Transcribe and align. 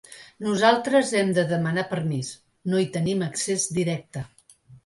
Nosaltres 0.45 1.11
hem 1.19 1.29
de 1.39 1.43
demanar 1.51 1.83
permís, 1.93 2.31
no 2.73 2.81
hi 2.85 2.91
tenim 2.97 3.23
accés 3.29 3.71
directe. 3.81 4.29